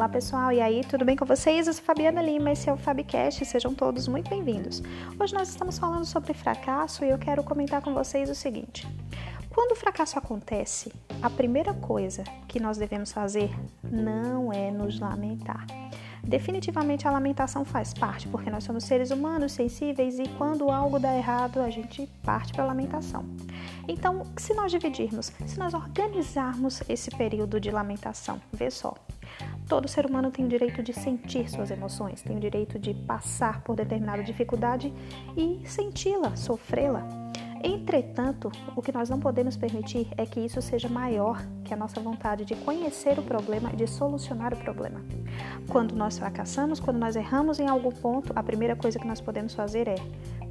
Olá 0.00 0.08
pessoal, 0.08 0.50
e 0.50 0.62
aí, 0.62 0.82
tudo 0.82 1.04
bem 1.04 1.14
com 1.14 1.26
vocês? 1.26 1.66
Eu 1.66 1.74
sou 1.74 1.84
Fabiana 1.84 2.22
Lima, 2.22 2.50
esse 2.52 2.70
é 2.70 2.72
o 2.72 2.76
Fabcast, 2.78 3.44
sejam 3.44 3.74
todos 3.74 4.08
muito 4.08 4.30
bem-vindos. 4.30 4.82
Hoje 5.20 5.34
nós 5.34 5.50
estamos 5.50 5.78
falando 5.78 6.06
sobre 6.06 6.32
fracasso 6.32 7.04
e 7.04 7.10
eu 7.10 7.18
quero 7.18 7.44
comentar 7.44 7.82
com 7.82 7.92
vocês 7.92 8.30
o 8.30 8.34
seguinte: 8.34 8.88
quando 9.50 9.72
o 9.72 9.76
fracasso 9.76 10.18
acontece, 10.18 10.90
a 11.20 11.28
primeira 11.28 11.74
coisa 11.74 12.24
que 12.48 12.58
nós 12.58 12.78
devemos 12.78 13.12
fazer 13.12 13.50
não 13.82 14.50
é 14.50 14.70
nos 14.70 14.98
lamentar. 14.98 15.66
Definitivamente 16.24 17.06
a 17.06 17.10
lamentação 17.10 17.62
faz 17.62 17.92
parte, 17.92 18.26
porque 18.28 18.50
nós 18.50 18.64
somos 18.64 18.84
seres 18.84 19.10
humanos 19.10 19.52
sensíveis 19.52 20.18
e 20.18 20.26
quando 20.38 20.70
algo 20.70 20.98
dá 20.98 21.14
errado, 21.14 21.60
a 21.60 21.68
gente 21.68 22.06
parte 22.22 22.54
para 22.54 22.64
a 22.64 22.66
lamentação. 22.68 23.24
Então, 23.86 24.26
se 24.38 24.54
nós 24.54 24.70
dividirmos, 24.70 25.32
se 25.46 25.58
nós 25.58 25.74
organizarmos 25.74 26.82
esse 26.88 27.10
período 27.10 27.60
de 27.60 27.70
lamentação, 27.70 28.40
vê 28.52 28.70
só, 28.70 28.94
Todo 29.70 29.86
ser 29.86 30.04
humano 30.04 30.32
tem 30.32 30.44
o 30.44 30.48
direito 30.48 30.82
de 30.82 30.92
sentir 30.92 31.48
suas 31.48 31.70
emoções, 31.70 32.20
tem 32.22 32.36
o 32.36 32.40
direito 32.40 32.76
de 32.76 32.92
passar 32.92 33.62
por 33.62 33.76
determinada 33.76 34.20
dificuldade 34.20 34.92
e 35.36 35.60
senti-la, 35.64 36.34
sofrê-la. 36.34 37.06
Entretanto, 37.62 38.50
o 38.74 38.82
que 38.82 38.90
nós 38.90 39.08
não 39.08 39.20
podemos 39.20 39.56
permitir 39.56 40.08
é 40.16 40.26
que 40.26 40.40
isso 40.40 40.60
seja 40.60 40.88
maior 40.88 41.40
que 41.62 41.72
a 41.72 41.76
nossa 41.76 42.00
vontade 42.00 42.44
de 42.44 42.56
conhecer 42.56 43.16
o 43.16 43.22
problema 43.22 43.70
e 43.72 43.76
de 43.76 43.86
solucionar 43.86 44.52
o 44.52 44.56
problema. 44.56 45.00
Quando 45.68 45.94
nós 45.94 46.18
fracassamos, 46.18 46.80
quando 46.80 46.98
nós 46.98 47.14
erramos 47.14 47.60
em 47.60 47.68
algum 47.68 47.92
ponto, 47.92 48.32
a 48.34 48.42
primeira 48.42 48.74
coisa 48.74 48.98
que 48.98 49.06
nós 49.06 49.20
podemos 49.20 49.54
fazer 49.54 49.86
é 49.86 49.94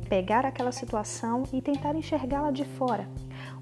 pegar 0.09 0.45
aquela 0.45 0.71
situação 0.71 1.43
e 1.53 1.61
tentar 1.61 1.95
enxergá-la 1.95 2.49
de 2.51 2.65
fora. 2.65 3.07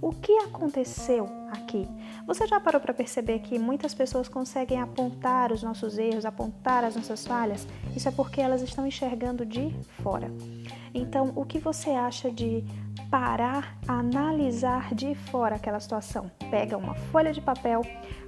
O 0.02 0.12
que 0.12 0.32
aconteceu 0.40 1.28
aqui? 1.52 1.88
Você 2.26 2.48
já 2.48 2.60
parou 2.60 2.80
para 2.80 2.94
perceber 2.94 3.40
que 3.40 3.60
muitas 3.60 3.94
pessoas 3.94 4.30
conseguem 4.30 4.80
apontar 4.80 5.52
os 5.52 5.62
nossos 5.62 5.98
erros, 5.98 6.26
apontar 6.26 6.84
as 6.84 6.96
nossas 6.96 7.28
falhas? 7.28 7.68
Isso 7.96 8.08
é 8.08 8.12
porque 8.12 8.40
elas 8.40 8.62
estão 8.62 8.88
enxergando 8.88 9.46
de 9.46 9.76
fora. 10.02 10.32
Então, 10.94 11.34
o 11.36 11.46
que 11.46 11.60
você 11.60 11.92
acha 11.92 12.32
de 12.32 12.64
parar, 13.10 13.78
analisar 13.88 14.94
de 14.94 15.16
fora 15.16 15.56
aquela 15.56 15.80
situação? 15.80 16.30
Pega 16.50 16.78
uma 16.78 16.96
folha 16.96 17.34
de 17.34 17.42
papel, 17.42 17.82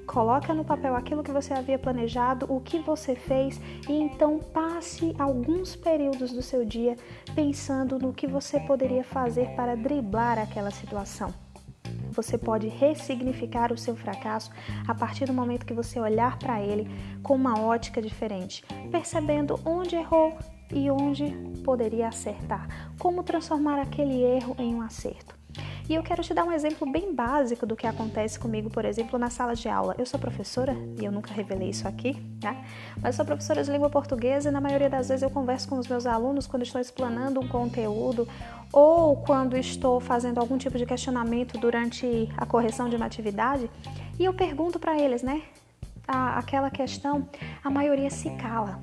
coloca 0.05 0.53
no 0.53 0.65
papel 0.65 0.95
aquilo 0.95 1.23
que 1.23 1.31
você 1.31 1.53
havia 1.53 1.77
planejado, 1.77 2.45
o 2.49 2.59
que 2.59 2.79
você 2.79 3.15
fez 3.15 3.59
e 3.87 3.93
então 3.93 4.39
passe 4.39 5.15
alguns 5.19 5.75
períodos 5.75 6.31
do 6.31 6.41
seu 6.41 6.65
dia 6.65 6.95
pensando 7.35 7.99
no 7.99 8.13
que 8.13 8.27
você 8.27 8.59
poderia 8.59 9.03
fazer 9.03 9.49
para 9.55 9.75
driblar 9.75 10.39
aquela 10.39 10.71
situação. 10.71 11.33
Você 12.11 12.37
pode 12.37 12.67
ressignificar 12.67 13.71
o 13.71 13.77
seu 13.77 13.95
fracasso 13.95 14.51
a 14.87 14.95
partir 14.95 15.25
do 15.25 15.33
momento 15.33 15.65
que 15.65 15.73
você 15.73 15.99
olhar 15.99 16.37
para 16.37 16.61
ele 16.61 16.89
com 17.21 17.35
uma 17.35 17.59
ótica 17.59 18.01
diferente, 18.01 18.63
percebendo 18.91 19.59
onde 19.65 19.95
errou 19.95 20.37
e 20.71 20.89
onde 20.89 21.31
poderia 21.63 22.07
acertar, 22.07 22.67
como 22.97 23.23
transformar 23.23 23.79
aquele 23.79 24.21
erro 24.21 24.55
em 24.57 24.75
um 24.75 24.81
acerto. 24.81 25.39
E 25.89 25.95
eu 25.95 26.03
quero 26.03 26.21
te 26.21 26.35
dar 26.35 26.43
um 26.43 26.51
exemplo 26.51 26.89
bem 26.89 27.15
básico 27.15 27.65
do 27.65 27.75
que 27.75 27.87
acontece 27.87 28.39
comigo, 28.39 28.69
por 28.69 28.85
exemplo, 28.85 29.17
na 29.17 29.31
sala 29.31 29.55
de 29.55 29.67
aula. 29.67 29.95
Eu 29.97 30.05
sou 30.05 30.19
professora, 30.19 30.77
e 31.01 31.03
eu 31.03 31.11
nunca 31.11 31.33
revelei 31.33 31.69
isso 31.69 31.87
aqui, 31.87 32.15
né? 32.43 32.63
Mas 33.01 33.15
sou 33.15 33.25
professora 33.25 33.63
de 33.63 33.71
língua 33.71 33.89
portuguesa 33.89 34.49
e 34.49 34.51
na 34.51 34.61
maioria 34.61 34.89
das 34.89 35.09
vezes 35.09 35.23
eu 35.23 35.31
converso 35.31 35.67
com 35.67 35.79
os 35.79 35.87
meus 35.87 36.05
alunos 36.05 36.45
quando 36.45 36.61
estou 36.61 36.79
explanando 36.79 37.39
um 37.39 37.47
conteúdo 37.47 38.27
ou 38.71 39.17
quando 39.17 39.57
estou 39.57 39.99
fazendo 39.99 40.39
algum 40.39 40.59
tipo 40.59 40.77
de 40.77 40.85
questionamento 40.85 41.57
durante 41.57 42.29
a 42.37 42.45
correção 42.45 42.87
de 42.87 42.95
uma 42.95 43.07
atividade 43.07 43.67
e 44.19 44.25
eu 44.25 44.33
pergunto 44.33 44.77
para 44.79 44.99
eles, 44.99 45.23
né? 45.23 45.41
aquela 46.11 46.71
questão, 46.71 47.29
a 47.63 47.69
maioria 47.69 48.09
se 48.09 48.31
cala 48.31 48.81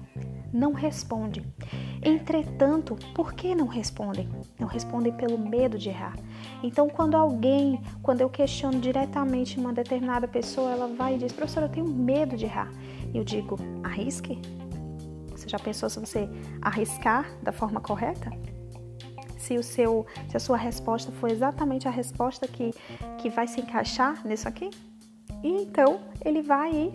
não 0.56 0.72
responde. 0.72 1.44
Entretanto, 2.02 2.96
por 3.14 3.34
que 3.34 3.54
não 3.54 3.66
respondem? 3.66 4.28
Não 4.58 4.66
respondem 4.66 5.12
pelo 5.12 5.38
medo 5.38 5.78
de 5.78 5.90
errar. 5.90 6.16
Então, 6.62 6.88
quando 6.88 7.14
alguém, 7.14 7.80
quando 8.02 8.22
eu 8.22 8.30
questiono 8.30 8.80
diretamente 8.80 9.58
uma 9.58 9.72
determinada 9.72 10.26
pessoa, 10.26 10.70
ela 10.70 10.88
vai 10.88 11.14
e 11.14 11.18
diz: 11.18 11.32
professor, 11.32 11.62
eu 11.62 11.68
tenho 11.68 11.86
medo 11.86 12.36
de 12.36 12.46
errar. 12.46 12.70
E 13.12 13.18
eu 13.18 13.24
digo: 13.24 13.56
arrisque. 13.84 14.40
Você 15.30 15.48
já 15.48 15.58
pensou 15.58 15.90
se 15.90 16.00
você 16.00 16.28
arriscar 16.62 17.26
da 17.42 17.52
forma 17.52 17.80
correta? 17.80 18.30
Se, 19.36 19.56
o 19.58 19.62
seu, 19.62 20.06
se 20.28 20.36
a 20.36 20.40
sua 20.40 20.56
resposta 20.56 21.12
for 21.12 21.30
exatamente 21.30 21.86
a 21.86 21.90
resposta 21.90 22.48
que, 22.48 22.70
que 23.18 23.28
vai 23.28 23.46
se 23.46 23.60
encaixar 23.60 24.26
nisso 24.26 24.48
aqui? 24.48 24.70
E 25.42 25.48
então 25.48 26.00
ele 26.24 26.42
vai 26.42 26.72
e 26.72 26.92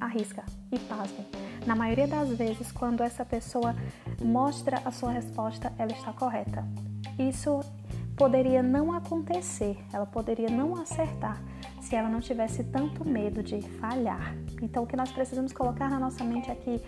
arrisca 0.00 0.44
e 0.70 0.78
pasma 0.78 1.39
na 1.66 1.76
maioria 1.76 2.06
das 2.06 2.30
vezes, 2.30 2.72
quando 2.72 3.02
essa 3.02 3.24
pessoa 3.24 3.74
mostra 4.22 4.80
a 4.84 4.90
sua 4.90 5.12
resposta, 5.12 5.72
ela 5.78 5.92
está 5.92 6.12
correta. 6.12 6.64
Isso 7.18 7.60
poderia 8.16 8.62
não 8.62 8.92
acontecer, 8.92 9.78
ela 9.92 10.06
poderia 10.06 10.50
não 10.50 10.76
acertar 10.76 11.42
se 11.80 11.96
ela 11.96 12.08
não 12.08 12.20
tivesse 12.20 12.62
tanto 12.64 13.06
medo 13.06 13.42
de 13.42 13.62
falhar. 13.62 14.36
Então, 14.60 14.82
o 14.82 14.86
que 14.86 14.96
nós 14.96 15.10
precisamos 15.10 15.52
colocar 15.52 15.88
na 15.88 15.98
nossa 15.98 16.22
mente 16.22 16.50
é 16.50 16.54
que 16.54 16.80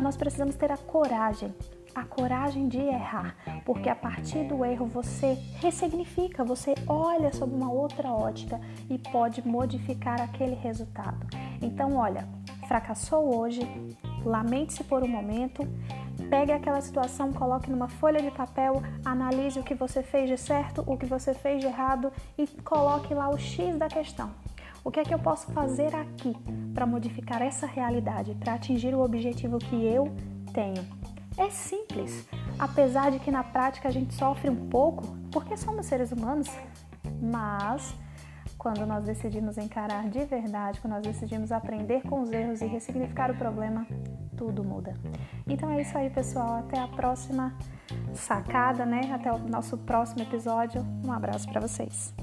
nós 0.00 0.16
precisamos 0.16 0.54
ter 0.54 0.70
a 0.70 0.76
coragem, 0.76 1.54
a 1.94 2.04
coragem 2.04 2.68
de 2.68 2.78
errar, 2.78 3.36
porque 3.64 3.88
a 3.88 3.94
partir 3.94 4.44
do 4.44 4.64
erro 4.64 4.86
você 4.86 5.38
ressignifica, 5.60 6.44
você 6.44 6.74
olha 6.86 7.32
sob 7.32 7.54
uma 7.54 7.72
outra 7.72 8.12
ótica 8.12 8.60
e 8.90 8.98
pode 8.98 9.46
modificar 9.46 10.20
aquele 10.20 10.54
resultado. 10.54 11.26
Então, 11.62 11.96
olha, 11.96 12.28
fracassou 12.68 13.34
hoje, 13.34 13.60
lamente-se 14.26 14.84
por 14.84 15.02
um 15.02 15.08
momento, 15.08 15.66
pegue 16.28 16.52
aquela 16.52 16.80
situação, 16.80 17.32
coloque 17.32 17.70
numa 17.70 17.88
folha 17.88 18.20
de 18.20 18.30
papel, 18.30 18.82
analise 19.04 19.58
o 19.58 19.62
que 19.62 19.74
você 19.74 20.02
fez 20.02 20.28
de 20.28 20.36
certo, 20.36 20.82
o 20.86 20.96
que 20.96 21.06
você 21.06 21.32
fez 21.32 21.60
de 21.60 21.66
errado 21.66 22.12
e 22.36 22.46
coloque 22.46 23.14
lá 23.14 23.28
o 23.30 23.38
X 23.38 23.76
da 23.76 23.88
questão. 23.88 24.30
O 24.84 24.90
que 24.90 25.00
é 25.00 25.04
que 25.04 25.14
eu 25.14 25.18
posso 25.18 25.50
fazer 25.52 25.94
aqui 25.94 26.36
para 26.74 26.86
modificar 26.86 27.42
essa 27.42 27.66
realidade, 27.66 28.34
para 28.34 28.54
atingir 28.54 28.94
o 28.94 29.00
objetivo 29.00 29.58
que 29.58 29.84
eu 29.84 30.14
tenho? 30.52 30.84
É 31.36 31.50
simples, 31.50 32.26
apesar 32.58 33.10
de 33.10 33.18
que 33.18 33.30
na 33.30 33.44
prática 33.44 33.88
a 33.88 33.90
gente 33.92 34.14
sofre 34.14 34.48
um 34.48 34.68
pouco, 34.68 35.16
porque 35.30 35.56
somos 35.56 35.86
seres 35.86 36.12
humanos, 36.12 36.48
mas 37.20 37.94
quando 38.58 38.86
nós 38.86 39.04
decidimos 39.04 39.58
encarar 39.58 40.08
de 40.08 40.24
verdade, 40.24 40.80
quando 40.80 40.94
nós 40.94 41.02
decidimos 41.02 41.52
aprender 41.52 42.02
com 42.02 42.22
os 42.22 42.30
erros 42.32 42.60
e 42.60 42.66
ressignificar 42.66 43.30
o 43.30 43.36
problema, 43.36 43.86
tudo 44.36 44.64
muda. 44.64 44.94
Então 45.46 45.70
é 45.70 45.80
isso 45.80 45.96
aí, 45.96 46.10
pessoal. 46.10 46.56
Até 46.56 46.78
a 46.78 46.88
próxima 46.88 47.54
sacada, 48.14 48.84
né? 48.84 49.12
Até 49.12 49.32
o 49.32 49.38
nosso 49.38 49.76
próximo 49.78 50.22
episódio. 50.22 50.84
Um 51.04 51.12
abraço 51.12 51.48
para 51.48 51.60
vocês. 51.60 52.14